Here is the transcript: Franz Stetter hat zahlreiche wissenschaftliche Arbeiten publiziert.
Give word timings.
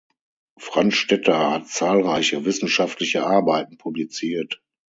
Franz 0.57 0.95
Stetter 0.95 1.51
hat 1.51 1.67
zahlreiche 1.67 2.43
wissenschaftliche 2.43 3.23
Arbeiten 3.23 3.77
publiziert. 3.77 4.59